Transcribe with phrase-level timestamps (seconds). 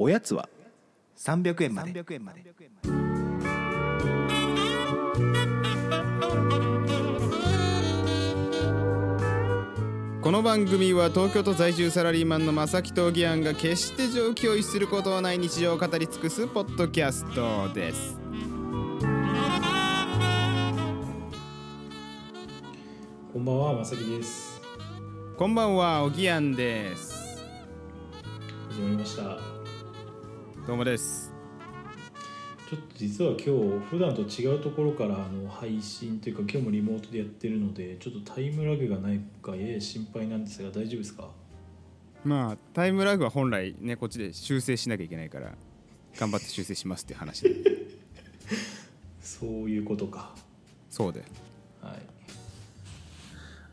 [0.00, 0.48] おやつは
[1.16, 2.04] ？300円まで。
[10.22, 18.20] この番組は東京都在住サラリーマンの正木とギアンが決して上気を逸することはない日常を語り尽くすポッドキャストです。
[23.32, 24.62] こんばんは、まさきです。
[25.36, 27.42] こんばんはおぎやんです。
[28.70, 29.47] 始まりました。
[30.68, 31.32] どうもです
[32.70, 41.30] ちょっと実は今日、普段と違うところからあの配信というか、今日もリモートでやってるので、ちょっとタイムラグがないか、やや心配なんですが、大丈夫ですか？
[42.24, 45.52] まあタイムラグは本来ねこっちで修正しなきゃいけないから
[46.18, 47.50] 頑張って修正しますっていう話で
[49.22, 50.34] そういうことか。
[50.90, 51.24] そうで
[51.80, 52.02] はい。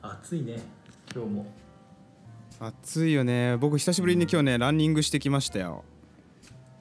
[0.01, 0.61] 暑いね、
[1.13, 1.45] 今日も。
[2.61, 5.83] 暑いよね僕久しぶりに今日ねランニングしてきましたよ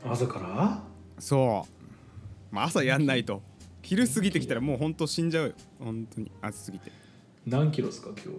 [0.05, 0.83] 朝から？
[1.19, 1.67] そ
[2.53, 3.43] う、まあ、朝やんないと。
[3.83, 5.53] 昼過ぎてきたらもうほんと死んじゃうよ。
[5.79, 6.31] 本当に。
[6.41, 6.91] 暑すぎて。
[6.91, 6.93] い
[7.47, 8.33] 何キロですか、今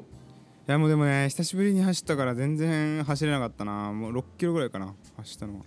[0.68, 0.72] 日？
[0.72, 3.92] やもうでもね久しぶりに走ったから全然走れなかったな。
[3.92, 4.96] もう6キロぐらいかな。
[5.18, 5.66] 走ったのは。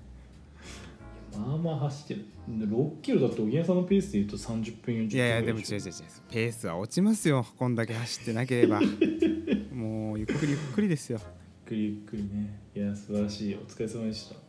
[1.36, 2.26] まあまあ走ってる。
[2.48, 5.82] 6キロだと、おぎやさんのペースで言うと30分40分いやいやでも違う違う違う。
[6.30, 7.46] ペースは落ちますよ。
[7.56, 8.80] こんだけ走ってなければ。
[9.72, 11.20] もうゆっくりゆっくりですよ。
[11.20, 11.24] ゆ
[11.64, 12.58] っくりゆっくりね。
[12.74, 13.54] いや、素晴らしい。
[13.54, 14.47] お疲れ様でした。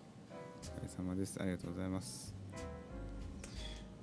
[0.89, 1.37] 様です。
[1.41, 2.33] ありがとうございます。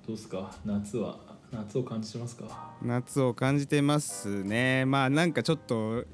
[0.07, 0.55] どうですか？
[0.65, 1.19] 夏は
[1.51, 2.73] 夏を感じてますか？
[2.81, 4.85] 夏を感じてますね。
[4.85, 6.05] まあなんかちょっと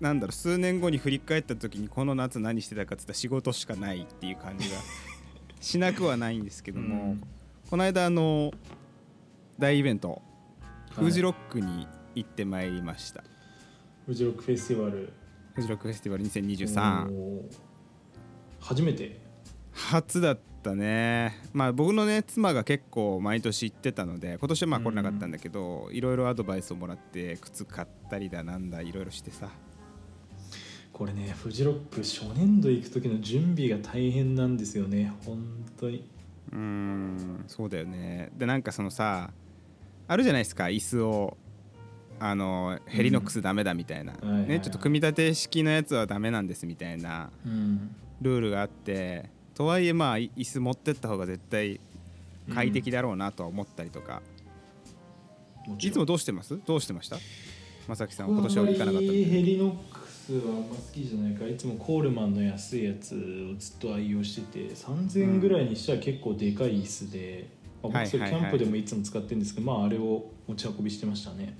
[0.00, 4.76] なんだろう数年後に振り返った時にこの夏何してたかっつったら仕事しかないっていう感じが
[5.60, 7.22] しなくはないんですけども、うん。
[7.70, 8.52] この間あの
[9.58, 10.20] 大イベント
[10.98, 11.04] い。
[11.04, 13.24] フジロックに行ってまいりました、
[14.06, 15.12] フジロックフェスティバル。
[15.54, 17.44] フジロックフェスティバル2023おー。
[18.60, 19.23] 初めて？
[19.74, 21.38] 初だったね。
[21.52, 29.50] まあ僕のね妻が結構毎年行ってたので今年はまあ来れなかったんだけど、いろいろアドバイスをもらって靴買ったりだなんだいろいろしてさ。
[30.92, 35.12] これねフジロック初年度行く時の準備が大変なんですよね。
[35.24, 35.38] 本
[35.76, 36.08] 当に。
[36.52, 38.30] うーんそうだよね。
[38.36, 39.32] でなんかそのさ
[40.06, 41.36] あるじゃないですか椅子を。
[42.20, 44.48] あのヘリノックスダメだみたいな、はいはいはい。
[44.48, 47.94] ね、ちょっと組み立て式のやつはダメなんですみたいなうん。
[48.22, 51.80] ルールがあってとはいえまあい椅子持ってった方が絶対
[52.52, 54.20] 快適だろうなとは思ったりとか、
[55.66, 55.90] もちろん。
[55.90, 56.58] いつもどうしてます？
[56.66, 57.16] どうしてました？
[57.86, 63.18] まさきさんは今年は行かなかったヘリノックスはあんま好きじゃないからいつもコールマンの安いやつを
[63.58, 67.48] ずっと愛用してて3000円ぐらいにしては結構でかい椅子で、
[67.82, 68.50] まあ僕それはいはいはい。
[68.50, 71.56] キャンプでもいつも使ってるんですけど、まああれを持ち運びしてましたね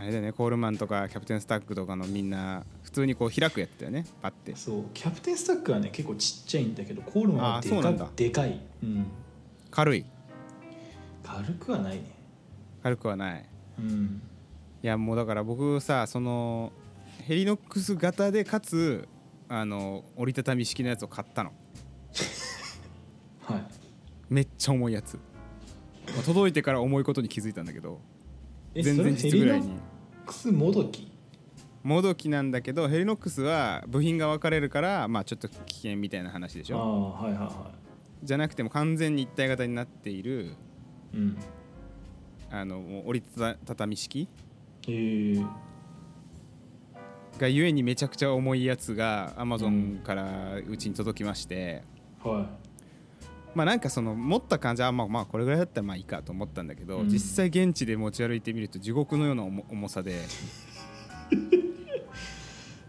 [0.00, 4.54] あれだよねコールマンとかキャプテンスタックとかのみんな普通にこう開くやつだよねパッて。
[4.54, 8.08] そうキャプテンスタックはね結構ちっちゃいんだけどコールマンはでかあーそうなんだ。
[8.14, 9.06] でかい、うん、
[9.70, 10.04] 軽い。
[11.24, 12.04] 軽くはないね。
[12.82, 13.44] 軽くはない。
[13.80, 14.22] うん。
[14.82, 16.72] いやもうだから僕さその
[17.26, 19.08] ヘリノックス型でかつ
[19.48, 21.52] あの折りたたみ式のやつを買ったの。
[23.42, 23.64] はい。
[24.30, 28.00] めっちゃ重いやつ、まあ届いてから重いことに気づいたんだけど。
[28.74, 29.72] え全然実ぐらいに
[30.28, 31.10] ックスもどき
[31.82, 37.70] もどきなんだけどヘリノックスは部品が分かれるからまあちょっと危険みたいな話でしああょはいはいは
[38.22, 40.54] じゃなくても完全に一体型になっている
[41.14, 41.36] いうん。
[42.50, 43.26] あの折り
[43.66, 44.28] たたみ式？
[44.86, 44.90] え。
[44.90, 45.46] ー、
[47.38, 49.96] がゆえにめちゃくちゃ重いやつがアマゾうん。
[49.96, 51.84] ンからうちに届きまして、
[52.22, 52.48] は
[53.54, 57.08] まあなんかその持った感じはまあまあこれぐらいだったらまあいいかと思ったんだけど、うん。
[57.08, 60.12] 実際現地で持ち歩いてみると地獄のような重重さで。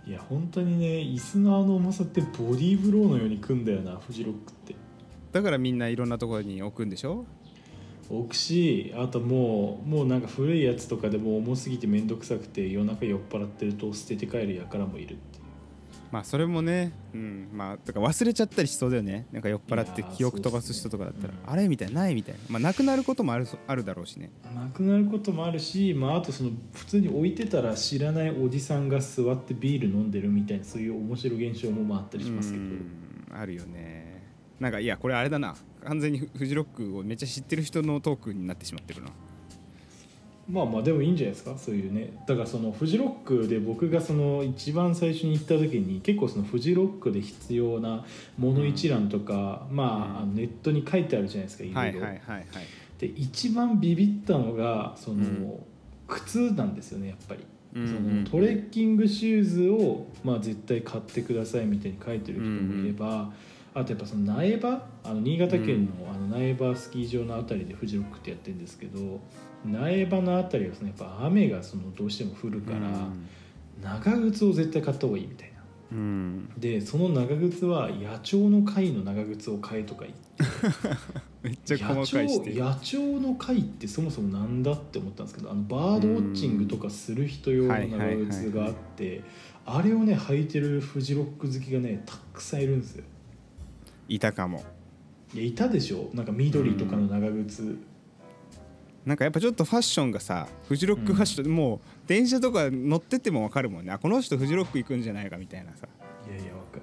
[0.05, 4.75] い いや本当にね椅子のあの重さってボディーブローのように組んだよなフジロックって。
[5.31, 7.25] だからみんないろんなところに置くんでしょ？
[8.09, 15.13] 置くしあともうもうなんか古いやつとかでも重すぎて面倒くさくて夜中酔っ払ってると捨てて帰る輩もいる。
[15.13, 15.28] っていう
[16.11, 17.49] まあそれもねうん。
[17.53, 19.27] まあだから忘れちゃったりしそうだよね。
[19.31, 22.39] なんか酔っ払って記憶飛ばす人とかだったら、あれみたいなないみたいな。
[22.49, 24.31] まあなくなることもあるあるだろうしね。
[24.55, 32.63] なくなることもあるし、まあ、あとその普通に置いてたら知らないおじさんが座ってビール飲んでるみたいなそういう面白い現象もまああったりしますけど。
[32.63, 33.29] うん。
[33.31, 34.23] あるよね。
[34.59, 35.55] なんかいやこれあれだな。
[35.83, 39.11] 完全にフフジロックをめっちゃ知ってる人のトークになってしまってるな
[40.49, 42.11] まあまあでもいいんじゃないですかそういうね。
[42.27, 48.05] だからそのフジロックで僕がその一番最初に行った時に結構そのフジロックで必要な
[48.37, 52.01] もの一覧とか、まああのネットに書いてあるじゃないですかいろはいいろ
[52.97, 55.59] で一番ビビったのがその、うん。
[56.09, 57.49] 靴なんですよねやっぱり、うん
[57.87, 63.31] そのトレッキングシューズを、まあ、絶対買ってくださいみたいに書いてる人もいれば、
[63.79, 64.81] ああとやっぱその苗場？
[65.03, 69.19] あの新潟県のあの苗場スキー場のあたりでフジロックってやってるんですけど
[69.65, 72.79] 苗場のあたりはそのやっぱ雨がそのどうしても降るから、
[73.81, 75.59] 長靴を絶対買った方がいいみたいな。
[75.91, 76.49] うん。
[76.57, 80.29] でその長靴は野鳥の会の長靴を買えとか言って。
[81.41, 89.23] めっちゃ細かいして野鳥野鳥の会ってそもそもなんだって思ったんですけどあのバードウォッチングとかする人用の長靴があって
[89.65, 93.05] あれをね履いてるフジロック好きがねたくさんいるんですよ
[94.09, 94.63] いたかも。
[95.33, 96.09] いやいたでしょ。
[96.13, 97.77] なんか緑とかの長靴、
[99.05, 103.91] なんかやっぱちょっとファッションがさフジロックファッション、もう電車とか乗ってても分かるもんね。
[103.91, 105.87] あこの人フジロック行くんじゃないかみたいなさ。
[106.27, 106.81] いやいやわかる。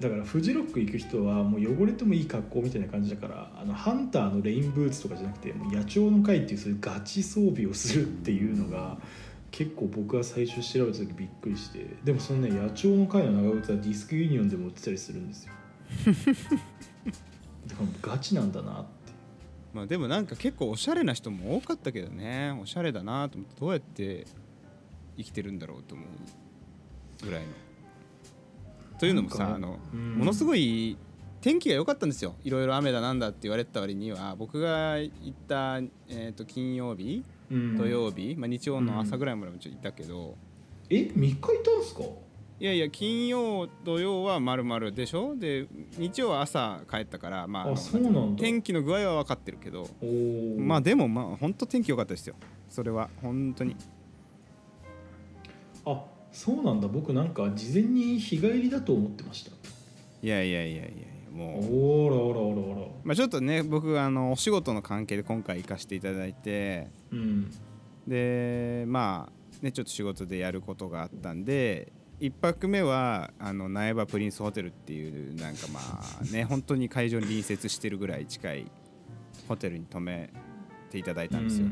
[0.00, 8.98] だからフジロック行く人はもう汚れてもいい格好みたいな感じだからあのハンターのレインブーツとかじゃなくてもう野鳥の会っていうそういうガチ装備をするっていうのが
[9.52, 15.52] 結構僕は最初調べた時びっくりしてでもそのね野鳥の会の長靴はディスクユニオンでも売ってたりするんですよ
[17.66, 19.12] だからガチなんだなって。
[19.72, 22.56] まあでもなんか結構おしゃれな人も多かったけどね。
[22.62, 24.26] おしゃれだなと思ってどうやって
[25.16, 27.48] 生きてるんだろうと思うぐらいの。
[28.98, 30.14] というのもさあの、うん。
[30.14, 30.96] ものすごい
[31.40, 32.36] 天気が良かったんですよ。
[32.44, 34.36] いろいろ雨だなんだって言われてた割には。
[34.36, 37.76] 僕が行った、えー、と金曜日うん。
[37.76, 40.36] 土曜日、まあ、日曜の朝ぐらいまでもちょっといたけど、
[40.88, 42.02] え3日いたんすか？
[42.64, 45.36] いやいや金曜土曜はまるまるでしょ？
[45.36, 45.66] で
[45.98, 48.40] 日曜は朝帰ったからまあそうなんだ。
[48.40, 49.86] 天気の具合は分かってるけど
[50.58, 52.36] まあでもまあ本当天気良かったですよ。
[52.70, 53.76] それは本当に。
[55.84, 56.88] あそうなんだ。
[56.88, 59.50] 僕なんか事前に日帰りだと思ってました。
[60.22, 62.86] いやいやいやいやいやもう、おらおらおらおら。
[63.04, 67.50] まあ、ちょっとね僕あのお仕事の関係で今回行かせていただいてうん。
[68.08, 78.70] でまあねちょっと仕事でやることがあったんで1泊目はあの苗場プリンスホテルっていうなんかまあね 本当に会場に隣接してるぐらい近い
[79.48, 80.30] ホテルに泊め
[80.90, 81.66] ていただいたんですよ。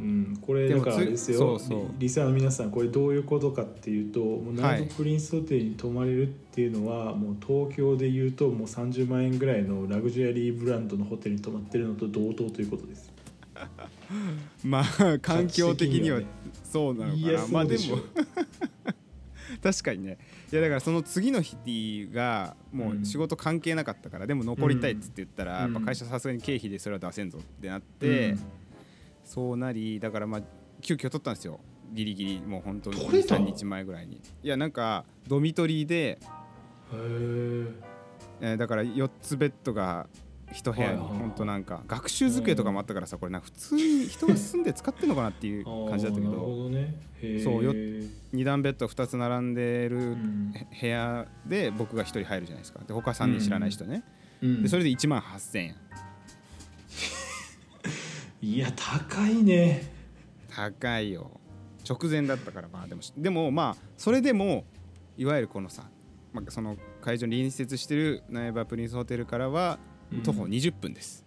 [0.00, 0.06] うん。
[0.06, 0.38] うん。
[0.40, 1.38] これだからあれですよ。
[1.38, 1.78] そうそう。
[1.98, 13.12] リリサーの皆さんこれどういうことかっていうともうナイトプリンスホテルに泊まれるっていうのは、もう東京でいうともう30万円ぐらいのラグジュアリーブランドのホテルに泊まってるのと同等ということです。
[14.64, 16.20] まあ環境的には
[16.64, 17.46] そうなのかな。
[17.48, 17.98] まあでも
[19.72, 20.18] 確かにね。
[20.52, 25.72] いやだからその次の日がもう仕事関係なかったから、でも残りたいっつって言ったら、うん。
[25.74, 28.40] やっぱ会社さすがに経費でそれは出せんぞってなって、うん。
[29.24, 30.42] そうなりだからまあ
[30.80, 31.60] 急遽取ったんですよ。
[31.92, 34.20] ギリギリもう本当に取れた3日前ぐらいに。
[34.42, 36.18] いやなんかドミトリーで、
[36.92, 37.74] えー
[38.58, 40.08] だから4つベッドが
[40.52, 46.70] 一部屋に本当なんか学習机とかもあったからさこれな普通に 人が住んで使ってんのかなっていう感じだったけど。
[47.42, 50.52] そうよ2段ベッド2つ並んでるん。
[50.52, 52.80] 部屋で僕が1人入るじゃないですか。
[52.86, 54.04] で他3人知らない人ね、
[54.42, 54.62] うん。
[54.62, 55.76] でそれで1万8000円。
[58.42, 59.90] いや高いね。
[60.48, 61.40] 高いよ。
[61.88, 64.64] 直前だったからまあでもでもまあそれでも
[65.16, 65.88] いわゆるこのさ、
[66.32, 71.24] まあ、その会場に隣接してる苗場プリンスホテルからはうん徒歩20分です、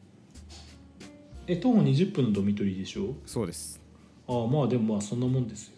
[1.48, 3.16] え徒歩20分のドミトリーでしょ？
[3.26, 3.81] そうです。
[4.28, 5.74] ああまあでもまあそんなもんですよ。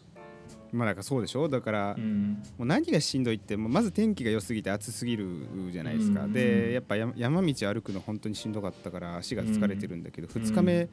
[0.72, 1.50] まあだからそうでしょ？
[1.50, 2.44] だから、うん。
[2.58, 5.28] もう何がしんどいってもうまず天気が良すぎて暑すぎる
[5.72, 6.34] じゃないですか、うん。
[6.34, 10.88] でやっぱ山山道歩くの本当にしんどかったから足が疲れてるんだけど、2日目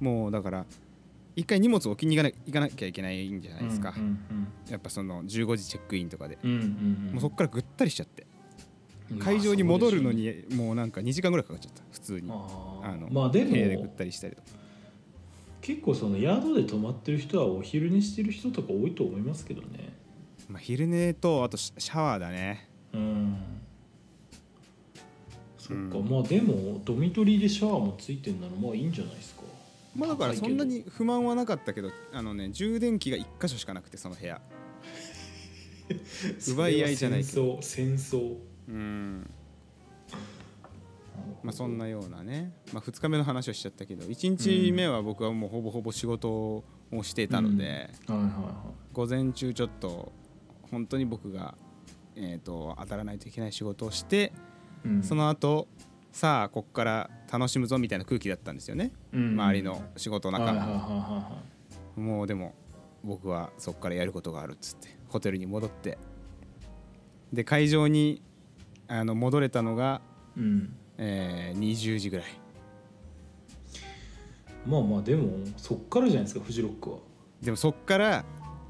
[0.00, 0.66] もうだから
[1.34, 7.12] 一回荷物置きに行かな行かなきゃいけないんじゃないですか、うんうんやっぱその15時チェックインとかで、うんうんうん。
[7.12, 8.26] もうそこからぐったりしちゃって。
[8.26, 8.35] まあ
[9.20, 11.82] 会場に戻るのにもうなんか2時間ぐらいかかっちゃった。
[11.92, 12.28] 普通に。
[12.30, 14.48] ああのーまあで部屋でぐっもたりしたりとか。
[15.60, 19.96] 結構その宿で泊まってる人はお昼寝してる人とか多いと思いますけどね。
[20.48, 22.68] まあ、昼寝とあとシシャワーだね。
[22.92, 23.36] うん。
[25.58, 26.08] そっか、うん。
[26.08, 29.42] まあでもドミトリーでシャワーもついてんならまあいいんじゃないですか。
[29.94, 34.40] まあだからそんなに不満はなかったけどあのね充電器が1箇所しかなくてその部屋。
[36.48, 37.58] 奪い合いじゃないけど。
[37.62, 38.36] 戦争戦争
[38.68, 39.30] うん。
[41.42, 46.64] まあそんなようなね、まあ、2日目の話をしちゃったけど1日目は僕はもうほぼほぼ仕事を
[47.02, 47.90] していたので、
[48.92, 50.12] 午前中ちょっと
[50.70, 51.54] 本当に僕が、
[52.14, 54.32] えー、と当たらないといけない仕事をして、
[54.84, 55.02] い、うん。
[55.02, 55.68] その後
[56.12, 59.32] さあこっから楽しむぞみたいな空気だったんですよね、うん。
[59.32, 61.42] 周りの仕事仲間、はいはいはいは
[61.96, 62.54] もうでも
[63.04, 65.98] 僕はそこからやることがあるっつってホテルに戻って。
[67.32, 68.22] で会場に
[68.88, 70.00] あの戻れたのが、
[70.36, 70.76] いうん。
[70.98, 72.26] えー20時ぐらい。
[74.66, 76.98] まあまあでもそっからじゃないですかフジロックは。
[77.42, 78.24] でもそっから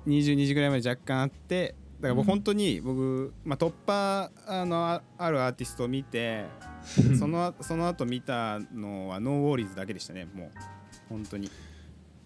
[0.06, 1.74] 22時ぐらいまで若干あって
[2.06, 6.44] から僕本当に僕、まあ、突破あのああるアーティストを見て
[7.18, 10.50] そのその後見たのはノーウォーリーズだけでしたねもう。
[11.08, 11.48] 本当に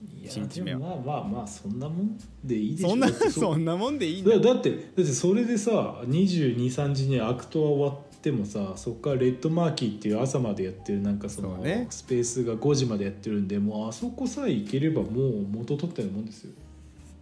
[0.03, 0.79] いや一日目は。
[0.81, 11.87] まあまあまあそんなもんでいいでしょそんな そんなもんでいいんだだだってだってそれでさ223時にアクトは終わってもさそこからレッドマーキーっていう朝までやってるなんかそのね。
[11.91, 16.53] スペースが5時までやってるんでもうあそこさえ行ければもう元取ったようなもんですよ、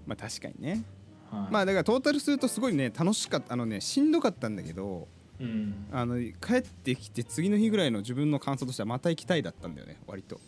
[0.06, 0.84] まあ確かにね。
[1.30, 5.08] はい、まあだからトータルするとすごいね楽しかったあのねしんどかったんだけど
[5.40, 5.86] うん。
[5.92, 10.40] あの帰ってきて次の日ぐらいの自分の感想としてはまた行きたいだったんだよね割と。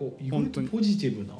[0.00, 0.66] お意本当に。
[0.66, 1.38] 外とポジティブな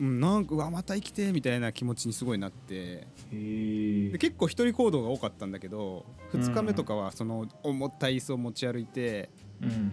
[0.00, 3.06] うんなんかうわまた生きてみたいな気持ちにすごいなって。
[3.30, 9.28] で結構一人行動が多かったんだけど2日目とかはその重たい椅子を持ち歩いて、
[9.62, 9.92] うん。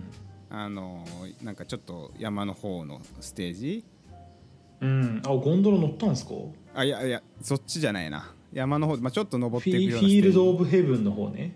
[0.49, 1.03] あの
[1.43, 3.83] なんかちょっと山の方のステージ。
[4.79, 5.21] うん。
[5.25, 6.31] あゴンドラ乗ったんですか？
[6.73, 8.33] あいやいやそっちじゃないな。
[8.53, 11.53] 山の方、まあ、ちょっと登っフていくようなィフィールド・オブ・ヘブンの方ね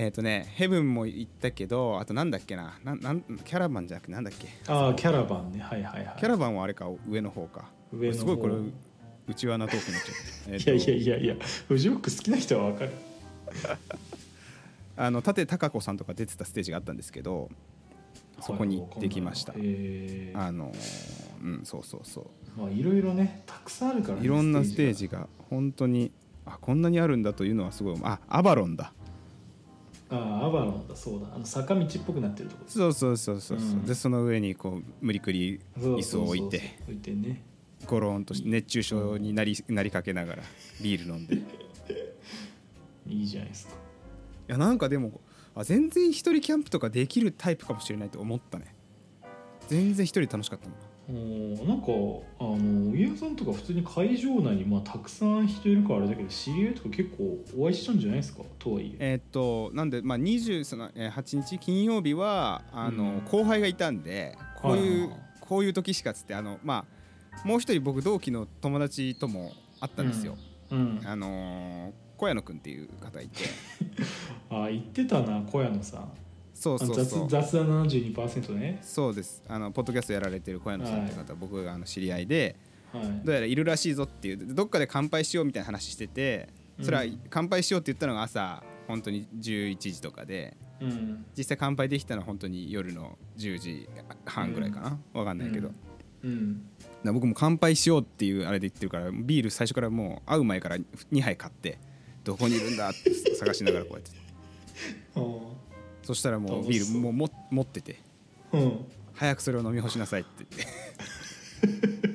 [0.00, 4.46] えっ、とねヘブンも行ったけどあとなんだっけななんなんキャラバンじゃなくてなんだっけ？
[4.68, 5.60] ああキャラバンね。
[5.60, 6.16] はいはいはい。
[6.20, 7.68] キャラバンはあれか上の方か。
[7.92, 8.18] 上の方。
[8.20, 8.54] すごいこれ
[9.26, 10.14] 内輪なトークになっちゃっ
[10.44, 12.92] た、え いやいやいやいやフジロック好きな人は分かる。
[14.96, 17.48] あの舘貴子さんとか出てたステージがあったんですけど
[18.40, 20.72] そこに行ってきました、はいあの
[21.42, 22.60] うんそうそうそう。
[22.60, 24.92] まあいろいろねたくさんあるからねいろんなステーが。
[24.94, 26.12] ジが本当に
[26.46, 28.92] あこんなにあるんだというのはすごいあアバロンだ
[30.10, 31.26] ああアバロンだそうだ。
[31.34, 33.84] あの坂道っぽくなってるとこそうそうそうそうそう、うん。
[33.84, 37.42] でその上にこう無理くり椅子を置いて置いてね。
[37.86, 40.42] ゴロンとして熱中症になりなりかけながら
[40.80, 41.36] ビール飲んで。
[41.36, 41.42] い
[43.20, 43.74] いいじゃないですか。
[44.48, 45.20] やなんかでも
[45.54, 48.74] あ全然一人キャンプとかできるタイプかもしれないと思ったね。
[49.68, 51.86] 全然一人楽しかったもんなんか
[52.38, 58.42] あの家さんとか普通に会場内にまあたくさん人いるからあれだけど知り合いとか結構お会いしたんじゃないですか？
[58.58, 59.12] とはいえ。
[59.12, 65.10] えーっとなんでまあ28日金曜日はあの、うん後輩がいたんでこういう、
[65.40, 66.84] こういう時しかっつってあのま
[67.42, 70.36] あもう一人僕同期の友達とも会ったんですよ、
[70.70, 71.00] うん。
[71.04, 73.44] あのー小谷野くんっていう方いて。
[74.50, 76.10] ああ言ってたな小屋野さん
[76.58, 77.28] そうそうそう。
[77.28, 78.80] 雑雑談72%ね。
[78.82, 79.42] そうです。
[79.48, 82.56] あのポッドキャストやられてる小谷野さんって方、僕があの知り合いで
[82.92, 83.20] はい。
[83.24, 86.48] どうやらいるらしいぞっていうどっかで乾杯しようみたいな話してて
[86.82, 91.24] それはうん乾杯しようって言ったのが朝本当に11時とかでうん。
[91.36, 93.88] 実際乾杯できたのは本当に夜の10時
[94.24, 95.70] 半ぐらいかな、わかんないけど、
[96.24, 96.64] うん。
[97.04, 97.14] うん。
[97.14, 100.76] 僕も乾杯しようっていうあれで言ってるからビール最初からもう会う前から
[101.12, 101.78] 2杯買って
[102.24, 104.10] どこにいるんだって探しながらこうやって
[106.08, 108.00] そしたらもうビールもうも持ってて。
[108.50, 108.86] うん。
[109.12, 110.46] 早くそれを飲み干しなさいって。
[110.48, 112.08] 言って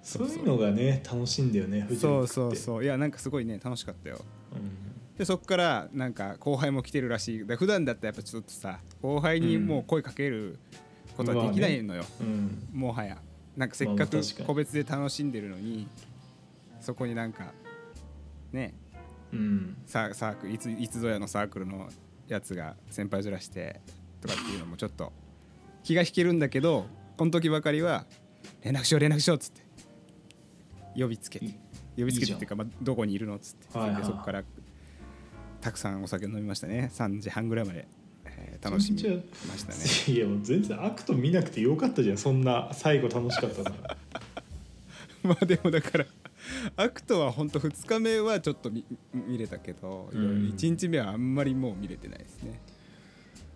[0.00, 2.56] そういうのがね楽しいんだよねそうそう。
[2.56, 4.24] そういやなんかすごいね楽しかったよ。
[4.54, 5.18] うん。
[5.18, 7.38] でそっからなんか後輩も来てるらしい。
[7.40, 10.58] 普段だったらやっぱちょっとさ後輩にもう声かける
[11.18, 12.66] ことはできないのよ、うん。
[12.72, 13.18] もはや。
[13.58, 15.86] なんかせっかく個別で楽しんでるのに
[16.80, 17.52] そこになんか
[18.52, 18.72] ね
[19.34, 19.76] うん。
[19.86, 21.88] ササークルいついつぞやのサークルの
[22.28, 23.80] やつが先輩ずらして
[24.20, 25.12] とかっていうのもちょっと
[25.82, 26.86] 気が引けるんだけど
[27.16, 28.06] この時ばかりは
[28.62, 29.62] 連絡しよう連絡しようっつって。
[30.96, 31.46] 呼びつけて。
[31.96, 34.04] 呼びつけてっていうかまあ、どこにいるのっつって、はいはい。
[34.04, 34.42] そこから
[35.60, 36.90] たくさんお酒飲みましたね。
[36.92, 37.86] 3時半ぐらいまで、
[38.24, 39.78] えー楽しみましたね。
[40.16, 42.18] いやもう全然アクト見なくてよかったじゃん。
[42.18, 43.96] そんな最後楽しかったなら
[45.22, 46.06] まあでもだから
[46.76, 50.54] アクトは本当2日目はちょっと見 見れたけど、うん。
[50.56, 52.60] 1日目はあんまりもう見れてないですね。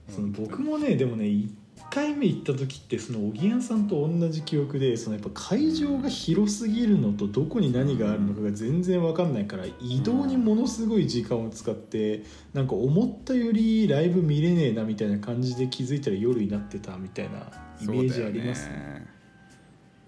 [0.09, 1.50] その僕もねでもね1
[1.90, 17.52] 回目行った時ってそのおぎやんさんと同じ記憶でそのやっぱ会場が広すぎるのとどこに何があるのかが全然分かんないから移動にものすごい時間を使ってなんか思ったよりライブ見れねえなみたいな感じで気づいたら夜になってたみたいな
[17.83, 19.17] イメージありますね。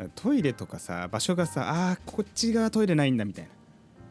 [0.05, 3.49] ねトイレとかさ場所がさあーこっち側トイレないんだみたい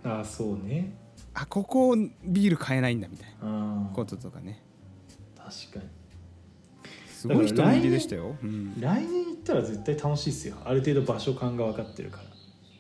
[0.04, 0.18] な。
[0.18, 0.94] ああそうね。
[1.34, 3.92] あここビール買えないんだみたいな。
[3.94, 4.64] こととかね。
[5.36, 5.90] 確かに。
[7.08, 10.56] すごい人見入りでしたよ、うん、来年行ったら絶対楽しいですよ。
[10.64, 12.22] ある程度場所感が分かってるか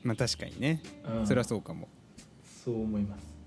[0.01, 0.81] まあ確かにね。
[1.03, 1.27] ら、うん。
[1.27, 1.89] それはそうかも。
[2.63, 3.38] そう思います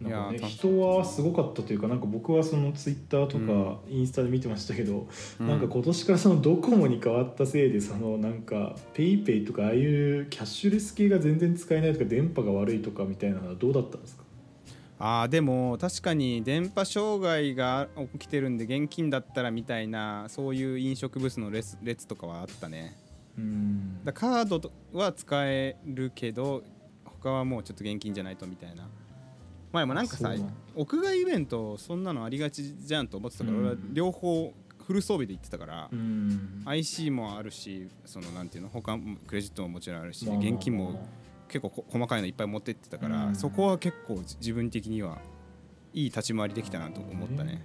[0.00, 5.06] なんかね人はすごかったというかなんか僕はそのツイッターとかインスタで見てましたけど、
[5.38, 5.46] うん。
[5.46, 14.24] なんか今年からそのドコモに変わったせいでそのなんかペイペイとかああいうキャッシュレス系が全然使えないとか電波が悪いとかみたいなのはどうだったんですか？
[15.02, 22.96] あーでも確かに電波障害が起きてるんで現金だったらみたいなそういう飲食ブースの列列とかはあったね。
[23.38, 24.04] うん。
[24.04, 26.62] だカードとは使えるけど
[27.04, 28.88] 他はもうちょっと現金じゃないとみたいな
[29.72, 30.34] 前もなんかさ
[30.74, 33.64] 屋外イベントそんなのありがちじゃんと思ってたから、うん。
[33.64, 34.52] 俺は両方
[34.86, 36.62] フル装備で行ってたから、うん。
[36.64, 41.06] IC もあるしそのなんていうの他もクレジットももちろんあるし、現金も
[41.48, 43.36] 結構こ細かいのいっぱい持ってってたから、うん。
[43.36, 45.18] そこは結構じ自分的には
[45.92, 47.64] いい立ち回りできたなと思ったね。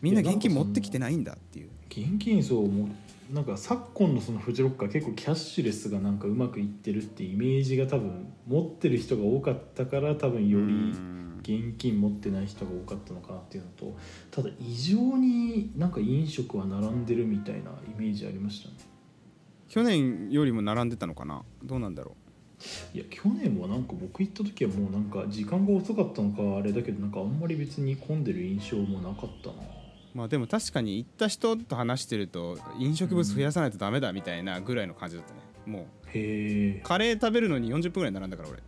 [0.00, 1.70] みんな現金持ってきてないんだっていう。
[1.88, 2.88] 現金そうもう
[3.30, 11.18] なんか昨今のそのフジロックは結構キャッシュレスがなんかうまくいってるってイメージが多分持ってる人が多かったから多分よりうん。
[11.42, 13.96] 現金持ってない人が多かったのかなっていうのと
[14.30, 18.76] ただ異常になんか飲食は並んでるみたいなイメージありましたね。
[19.68, 21.42] 去年よりも並んでたのかな？
[21.64, 22.14] どうなんだろ
[22.94, 29.54] いや去年はなんか僕行った時はもうなんか時間が遅かったのかあれだけどなんかあんまり別に混んでる印象もなかったな。
[29.54, 29.58] う
[30.14, 35.40] まあでも確かに行った人と話してると飲食物増やさないとダメだみたいなぐらいの感じだったね。
[35.64, 36.80] もへえ。
[36.80, 38.58] うカレー食べるのに40分ぐらい並んだから俺。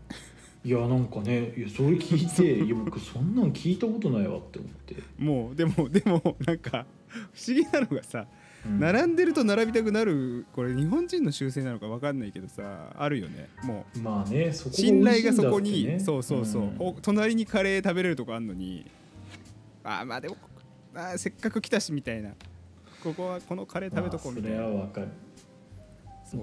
[0.64, 8.26] いやなんかねいやそれ聞いていや僕そんなん聞いたことないわって思って、もうでもでもなんか不思議なのがさ
[8.64, 8.80] うん。
[8.80, 13.50] 並んでると並びたくなるこれ日本人の習性なのか分かんないけどさあるよね。
[13.62, 18.90] もうまあねそこが信頼がそこに、そうそうそう、んお隣にカレー食べれるとこあんのに。
[19.82, 20.36] あーまあでも
[20.94, 22.30] あーせっかく来たしみたいな。
[23.02, 25.08] ここはこのカレー食べとこうみたいな、まあそれはわかる。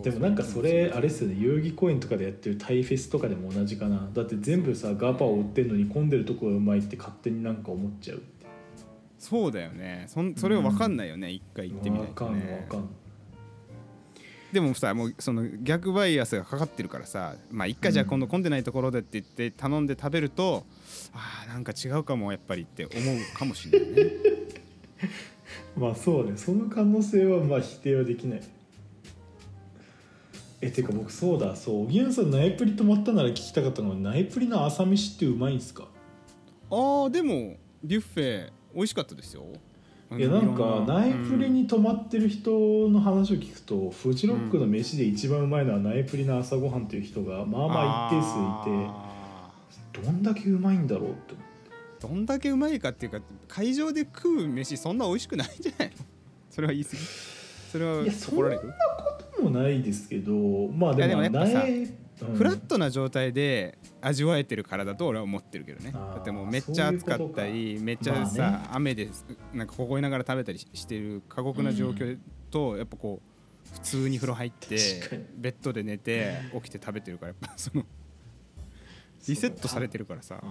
[0.03, 1.35] でもなんかそれあれっすよね。
[1.35, 4.09] 代々木公園とかでやってるタイフェスとかでも同じかな。
[4.13, 8.21] だって全部さガパオ売ってんのに混んでるとこがうまいって勝手になんか思っちゃう
[9.17, 10.05] そうだよね。
[10.07, 12.89] そんそれは分かんないよね、一回行ってみないわかんわとねかん。
[14.53, 20.65] でもさもうその逆バイアスがかかってるからさまあ一回じゃあ今度混んでないところでって言って頼んで食べると、
[21.13, 24.11] あーなんか違うかもやっぱりって思うかもしれないね。
[25.77, 28.41] まあそうねその可能性はまあ否定はできない。
[30.61, 35.87] えてか僕そうだそう荻原さんナイプリ泊まったなら聞きたかったのはナイプリの朝飯ってうまいんすか？
[36.69, 39.45] あーでもビュッフェ美味しかったですよ。
[40.17, 42.51] いやなんかナイプリに泊まってる人
[42.89, 48.27] の話を聞くと、フジロックの飯で一番うまいのはナイプリの朝ごはんっていう人がまあまあ一定数
[48.69, 48.87] いて。
[48.93, 49.00] あ
[49.93, 51.35] どんだけうまいんだろうって。
[51.99, 56.05] どんだけうまいかっていうか会場で食う飯そんな美味しくないんじゃないの？
[56.49, 56.97] それは言い過ぎ？
[57.71, 58.61] それはいやそん怒られる？
[59.43, 60.33] もないですけど
[60.67, 61.87] まあでもでもやっぱさ苗
[62.29, 62.35] うん。
[62.35, 65.91] フラットな状態で味わえてるからだと俺は思ってるけどね。
[65.91, 68.69] だってもうめっちゃ暑かったりめっちゃさ、まあね。
[68.73, 69.09] 雨で
[69.53, 72.17] なんか凍えながら食べたりしてる過酷な状況
[72.51, 74.75] と、やっぱこう普通に風呂入って
[75.37, 77.83] ベッドで寝て起きて食べてるからやっぱその
[79.27, 80.41] リセットされてるからさ。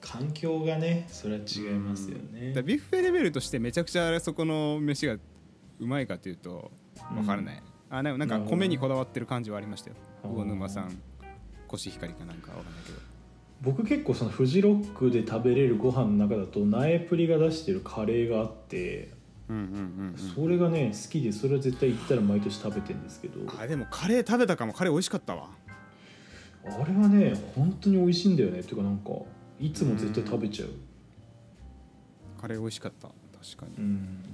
[0.00, 2.48] 環境がねそれは違いますよね。
[2.48, 6.70] だからビュッフェレベルとしてめちゃくちゃそこの飯がうまいかというと
[7.14, 9.96] 分からない、あでもなんか米にこだわってる感じはありましたよ。
[10.22, 10.98] 魚沼さん。
[11.66, 12.98] コシヒカリかなんかわかんないけど。
[13.60, 19.12] 僕結構そのフジロックで食べれるご飯の中だと苗プリが出してるカレーがあって
[19.48, 19.64] うんうんう
[20.14, 23.40] ん、それがね好きでそれは絶対行ったら毎年食べてるんですけど。
[23.58, 24.74] あでもカレー食べたかも。
[24.74, 25.48] カレー美味しかったわ
[26.80, 28.60] あれはね本当に美味しいんだよね。
[28.60, 29.10] っていうかなんか
[29.60, 30.68] いつも絶対食べちゃう。
[32.40, 33.08] カレー美味しかった。
[33.08, 33.84] 確かに。
[33.84, 34.24] うん。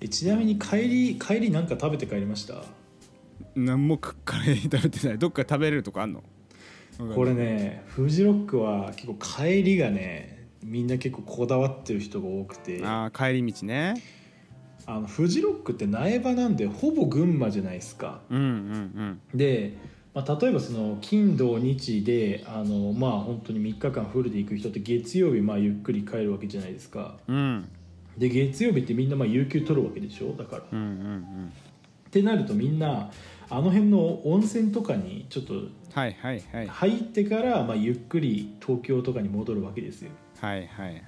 [0.00, 2.64] えちなみに帰り帰りなんか食べて帰りました？
[3.54, 5.18] 何もカレー食べてない。
[5.18, 6.22] どっか食べれるとこあんの？
[7.14, 12.80] これねフジロックは結構帰りがねみんな結構こだわってる人が多くて。
[12.84, 13.94] ああー帰り道ね。
[14.86, 18.20] のフジロックって苗場なんでほぼ群馬じゃないですか。
[18.28, 19.20] うんうん。
[19.34, 19.78] で、
[20.14, 27.16] まあ、例えばその金土日であのまあ本当に3日間フルで行く人って月曜日まあゆっくり帰るわけじゃないですか。
[27.28, 27.36] うん。
[27.36, 27.68] うん
[28.16, 30.36] で月曜日ってみんなまあ有給取るわけでしょ？
[30.38, 31.52] だから、うんうん。
[32.06, 33.10] ってなるとみんな
[33.50, 35.54] あの辺の温泉とかにちょっと
[35.92, 36.66] はいはいはい。
[36.68, 40.12] 入ってから、まあ、ゆっくり東京とかに戻るわけですよ。
[40.40, 41.02] はいはいはいはい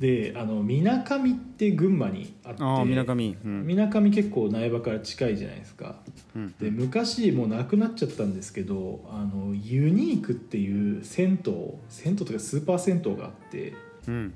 [0.00, 3.36] であのみなかみって群馬にあってみなかみ。
[3.44, 3.66] うん。
[3.66, 5.96] みなかみ結構苗場から近いじゃないですか。
[6.36, 6.54] うん。
[6.60, 11.52] で昔もうなくなっちゃったんですけどあのユニークっていう銭湯
[11.88, 13.74] 銭湯とかスーパー銭湯があって、
[14.06, 14.34] うん。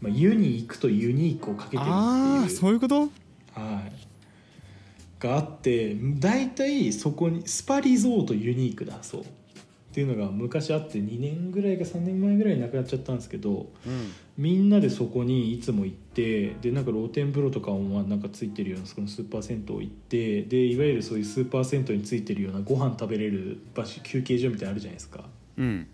[0.00, 3.02] まあ、ユに行くとユニークをかけてるっていうああそういうこと？
[3.02, 3.08] は
[3.86, 3.92] い、
[5.20, 9.24] があって大体そこにスパリゾートユニークだそう
[9.92, 14.12] っていうのが昔あって2年ぐらいか3年前ぐらいになくなっちゃったんですけどうん。
[14.38, 25.24] みんなでそこにいつも行ってでなんか露天風呂とかもまあなんかついてるようなそこのスーパー銭湯行ってでいわゆるそういうスーパー銭湯についてるようなご飯食べれる場所休憩所みたいなのあるじゃないですか。
[25.58, 25.86] うん。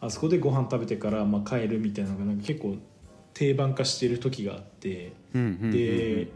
[0.00, 2.74] あそこでご飯食べてからまあ帰るみたいなのがなんか結構
[3.34, 5.12] 定番化してる時があって。
[5.32, 6.26] で、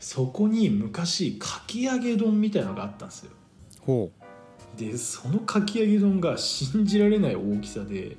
[0.00, 3.32] そこに昔かき揚げ丼みたいなのがあったんですよ。
[3.80, 4.10] ほ
[4.76, 8.16] でそのかき揚げ丼が信じられない大きさで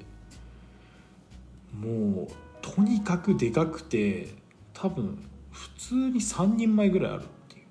[1.73, 2.27] もう
[2.61, 4.29] とにかくでかくて
[4.73, 7.65] 多分普通に3人前ぐらいあるっていう。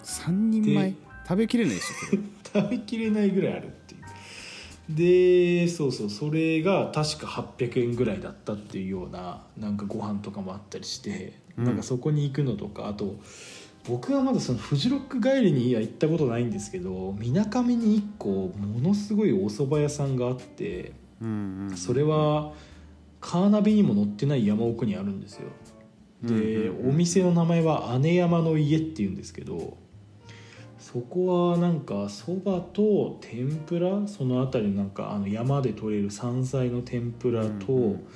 [0.00, 0.90] う3人前？
[0.90, 2.18] で食べきれないでしょ
[2.60, 4.00] 食べきれないぐらいあるっていう。
[4.96, 7.26] でそうそうそれが確か
[7.58, 11.64] 800円ぐらいだったっていうようななんかご飯とかもあったりして、うん。
[11.64, 13.16] なんかそこに行くのとかあと
[13.88, 22.52] 僕はまだそのフジロック帰りには行ったことないんですけどみなかみに1個ものすごいお蕎麦屋さんがあってうんうんそれは
[23.20, 25.48] カーナビにも載ってない山奥にあるんですよ。
[26.22, 29.76] で、うんうんうんお店の名前は姉山の家っていうんですけど
[30.78, 38.06] そこはなんかそばと天ぷらその辺りのなんかあの山で採れる山菜の天ぷらと、うんうん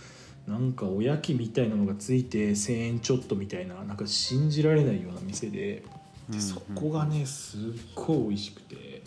[0.46, 5.82] なんかおやきみたいなのがついて1,000円ちょっとみたいななんか信じられないような店で
[6.28, 7.60] でそこがねすっ
[7.94, 9.02] ごい美味しくて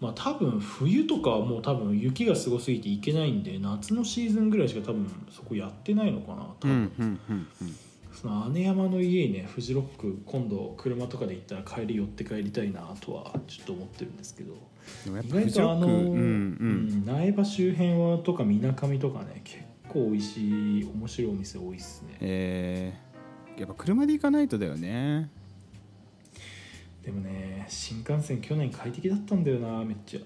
[0.00, 7.76] まあ多分冬とかはもう多分雪がすごすぎて行けないんで夏のシーズンぐらいしか多分そこやってないのかな多分、うんうんうんうん。
[8.12, 14.54] その姉山の家にねフジロック今度車とかで行ったら帰り寄って帰りたいなとはちょっと思ってるんですけど
[15.06, 16.12] 意外とあの、うんうん。
[16.14, 22.16] うん苗場周辺はとかみなかみとかね結構美味しい面白いお店多いっすね。
[22.20, 23.12] えー
[23.60, 25.30] やっぱ車で行かないとだよね。
[27.02, 30.20] でもね新幹線去年快適だったんだよなめっちゃ。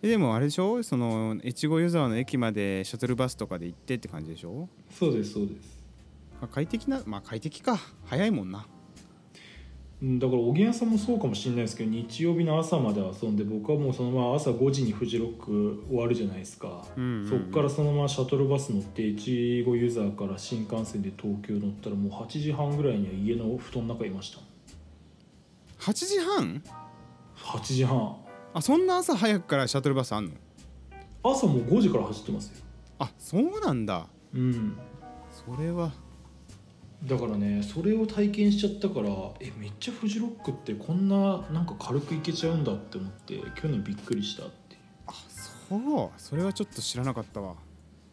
[0.00, 0.80] えでもあれでしょ？
[0.84, 4.68] その越後湯沢の駅までシャトルバスとかで行ってって感じでしょ？
[4.92, 5.84] そうですそうです。
[6.40, 7.76] あ快適なまあ快適か。
[8.04, 8.60] 早いもんな。
[8.60, 8.77] うん
[10.00, 16.84] だからおげん屋さんもそうかもしれないですけど日曜日の朝まで遊んで僕はもうそのまま朝5時にフジロック終わるじゃないですか、
[17.28, 24.38] そっからそのままシャトルバス乗って越後湯沢から新幹線で東京乗ったらもう8時半ぐらいには家の布団の中いました。
[25.80, 26.62] 8時半
[27.36, 28.16] ？8時半。
[28.54, 30.32] あそんな朝早くからシャトルバスあんの？
[31.24, 32.64] 朝もう5時から走ってますよ。
[33.00, 34.06] あそうなんだ。
[34.32, 34.78] うん。
[35.32, 35.92] それは
[37.04, 44.80] だからねそれを体験しちゃったからえめっちゃフジロックってこんななんか軽く行けちゃうんだって思って去年びっくりしたっていう。
[45.06, 45.12] あ
[45.68, 46.20] そう。
[46.20, 47.54] それはちょっと知らなかったわ。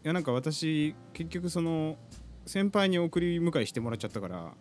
[0.04, 1.98] いやなんか私結局その
[2.46, 4.54] 先輩に送り迎えしてもらっちゃったから。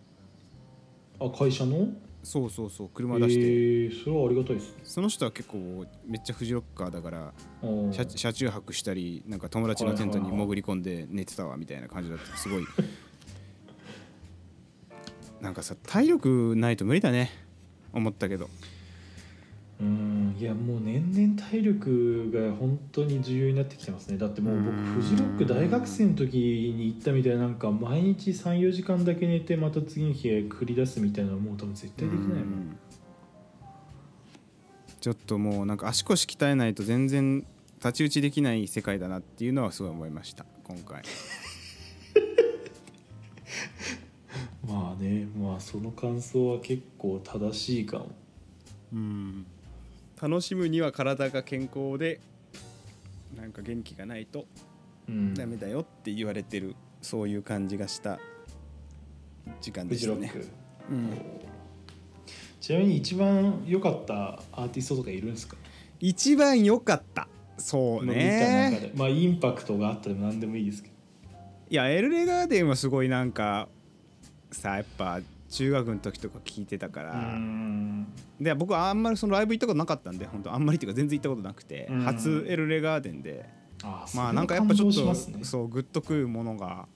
[1.20, 1.88] あ会社の？
[2.22, 4.80] そうそうそう車出して、えー、それはありがたいですね。
[4.82, 7.34] その人は結構めっちゃフジロッカーだから
[7.92, 12.34] 車中泊したりなんか友達のテントに潜り込んで寝てたわみたいな感じだった。
[12.38, 12.64] すごい
[15.40, 17.31] なんかさ体力ないと無理だね。
[17.92, 18.49] 思ったけど。
[19.81, 24.18] うんいやもう年々体力が本当に重要になってきてますね。
[24.18, 24.85] だってもう僕うん。
[24.94, 26.37] フジロック大学生の時
[26.77, 32.79] に行ったみたいななんか毎日34時間だけ寝てまた次の日へ繰り出すみたいなのはもう多分絶対できないもん。
[35.01, 37.44] ちょっともうなんか足腰鍛えないと全然
[37.75, 40.47] 太刀打ちできない世界だなっていうのはすごい思いました。
[40.64, 41.03] 今回
[44.66, 48.11] まあねまあその感想は結構正しいかも。
[48.92, 49.46] うん。
[50.22, 52.20] 楽しむには体が健康で
[53.37, 54.46] なんか元気がないと
[55.09, 55.35] うん。
[55.35, 58.18] ダメだよって言われてるそういう感じがした
[59.61, 60.33] 時間フでしたね
[60.90, 61.11] うん、
[62.61, 65.57] ちなみに一番良かったアーティストとかいるんですか？
[66.00, 67.29] 一番良かった。
[67.57, 68.79] そうね。
[68.81, 68.92] で。
[68.94, 70.94] まあインパクトがあったでも何でもいいですけど。
[71.70, 73.68] いやエルレガーデンはすごいなんか
[74.55, 78.07] さやっぱ中学の時とか聞いてたから、ん
[78.40, 83.49] で僕はあんまりそのライブ行ったことなかったんで本当あんまりっていうか全然行ったことなくて、うん初エルレガーデンで。
[83.83, 85.14] あまあなんかやっぱちょっと、
[85.45, 86.87] そうグッとくるものが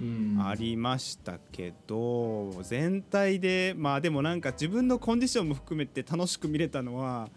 [0.00, 7.28] うんありましたけど、全体でまあでもなんか自分のコンディションも含めて楽しく見れたのは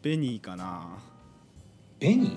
[0.00, 0.98] ベニーかな。
[2.00, 2.36] ベニー？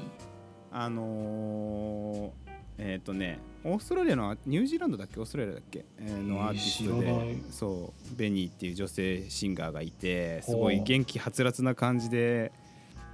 [0.72, 5.20] あのーえっ、とねオーストラリアのニュージーランドだっけ？
[5.20, 12.52] オーストラリアだっけ、えーのアーティストでそうベニーっていう女性シンガーがいてすごい元気はつらつな感じで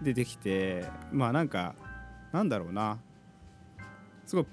[0.01, 1.75] 出てきてまあなんか
[2.31, 2.99] なんだろうな。
[4.25, 4.45] すごい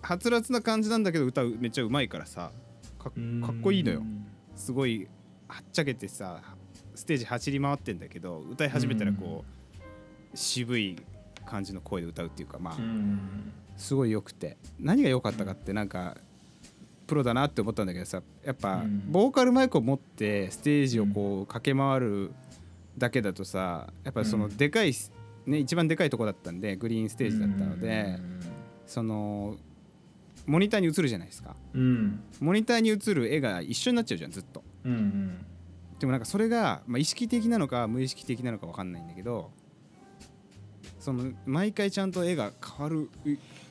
[0.00, 2.50] はつらつな感じなんだけど歌うめっちゃうまいからさ
[2.98, 4.02] かかっこいいのよ。
[4.54, 5.08] すごい
[5.48, 6.40] はっちゃけてさ
[6.94, 10.96] ステージ走り回ってんだけど歌い始めたらこう渋い
[11.52, 13.52] 感じの声で歌うっていうかまあうん。
[13.76, 14.56] すごい良くて。
[14.80, 16.16] 何が良かったかってなんか
[17.06, 19.12] プロだなって思ったんだけどさやっぱうん。
[19.12, 22.32] ボーカルマイクを持ってステージをこう駆け回る
[22.96, 24.56] だけだとさやっぱそのうん。
[24.56, 24.94] でかい
[25.46, 28.40] ね一番でかいとこだったんでグリーンステージだったのでうん。
[28.86, 29.56] その
[30.46, 31.54] モニターに映るじゃないですか。
[31.74, 32.20] うん。
[32.40, 34.64] モニターに映る絵が一緒になっちゃうじゃんずっと。
[34.84, 35.46] うんうん。
[36.00, 39.52] でもなんかそれが、まあ、意識的なのか無意識的なのか分かんないんだけど
[41.02, 43.10] その毎回ちゃんと絵が変わる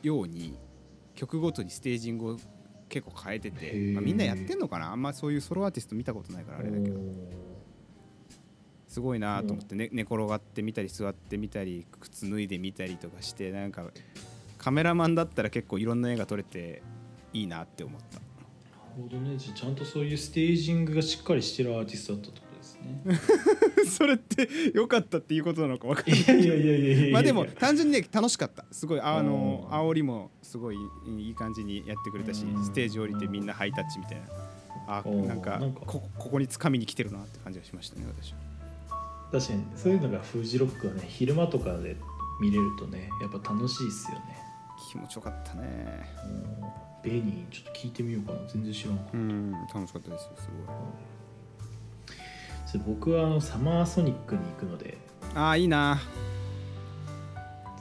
[0.04, 0.60] ように
[1.16, 2.38] 曲ごとにステージングを
[2.90, 3.94] 結構変えてへて、ー。
[3.94, 4.92] まあ、みんなやってんのかな？
[4.92, 7.00] あんまそういうソロアーティスト見たことないからあれだけど
[8.90, 13.86] すごいなと思って、ね、寝転がってみたり座ってみたり靴脱いでみたりとかしてなんか
[14.58, 16.82] カメラマンだったら結構いろんな絵が撮れて
[17.32, 18.20] いいなって思った。
[18.20, 18.22] な
[18.98, 19.38] るほどね。
[19.38, 22.51] ちゃんとそういうステージングがしっかりしてるアーティストだったと
[22.82, 23.02] ね。
[23.90, 26.20] それって良かったっていうことなのか分かんない。
[26.22, 28.66] いやいやいやいやまあでも単純にね楽しかった。
[28.72, 29.78] すごいあのうん。
[29.78, 32.64] 煽りもすごいいい感じにやってくれたしうん。
[32.64, 34.26] ステージ降りてみんなハイタッチみたいな。
[34.88, 35.62] あうんなんか。
[35.86, 38.38] こここに掴みに来てるなって感じがしましたね私は。
[39.32, 41.96] 確かにそういうのがフジロックはね昼間とかで
[42.42, 44.24] 見れるとねやっぱ楽しいっすよね。
[44.90, 46.10] 気持ちよかったね。
[46.26, 47.12] うん。
[47.12, 48.40] ベニーちょっと聞いてみようかな。
[48.48, 49.18] 全然知らなかった。
[49.18, 50.76] うん楽しかったですよすごい
[52.80, 54.98] 僕はあのサマーソニックに行くので。
[55.36, 56.02] ああいいな。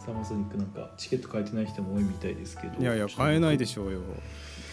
[0.05, 2.81] サマーソニックなんかチケット買えてない人も多いみたいですけど。
[2.81, 4.01] いやいや買えないでしょうよ。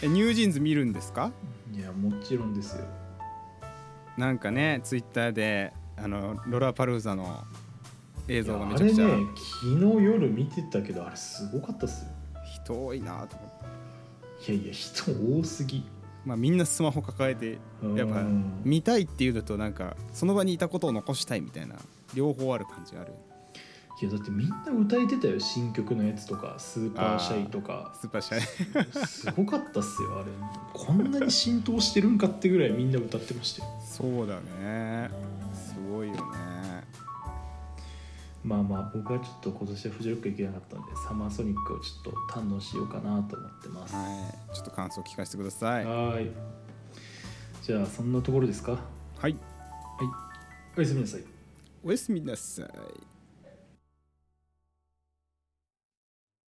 [0.02, 1.30] えニュージーンズ見るんですか？
[1.72, 2.84] いやもちろんですよ。
[4.16, 7.44] なんかねツイッターであのロラパルーザの
[8.26, 9.16] 映像がめあれねちゃくちゃ。
[9.62, 12.10] 昨日夜見てたけどあれすごかったっすよ。
[12.62, 13.50] 人多いなと思っ
[14.46, 14.52] て。
[14.52, 15.84] いやいや人多すぎ
[16.28, 17.58] まあみんなスマホ抱えて
[17.96, 21.76] やっぱうん見たいっていうのとなんかその場にいたことを残したいみたいな
[22.14, 23.14] 両方ある感じがある。
[24.00, 27.92] いやだってみんな歌えてたよ新曲のやつとかスーパーシャイとか。
[28.00, 29.06] スーパーシャイ。
[29.06, 30.26] すごかったっすよあれ。
[30.72, 33.70] こんなに浸透してるんかってぐらいみんな歌ってましたよ。
[33.82, 35.10] そうだね。
[35.54, 36.20] すごいよね
[38.48, 43.94] まあまあ僕はちょっと今年はフジロック行けなかったんでサマーソニックをちょっと堪能しようかなと思ってます。
[43.94, 44.54] ははい。
[44.54, 45.84] ちょっと感想聞かせてください。
[45.84, 46.30] ーい。
[47.62, 48.72] じゃあそんなところですか？
[48.72, 48.80] はい。
[49.20, 49.32] はい。
[50.78, 51.24] おやすみなさい。
[51.84, 52.66] おやすみなさい